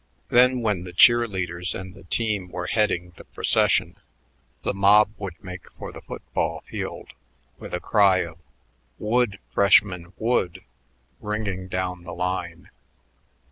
[0.29, 3.97] Then when the cheer leaders and the team were heading the procession,
[4.63, 7.13] the mob would make for the football field,
[7.59, 8.39] with the cry of
[8.97, 10.63] "Wood, freshmen, wood!"
[11.21, 12.71] ringing down the line.